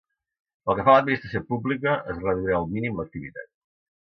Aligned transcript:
Pel 0.69 0.77
que 0.77 0.85
fa 0.87 0.93
a 0.95 0.95
l’administració 0.95 1.41
pública, 1.53 1.93
es 2.15 2.25
reduirà 2.25 2.59
al 2.61 2.69
mínim 2.73 2.99
l’activitat. 3.03 3.53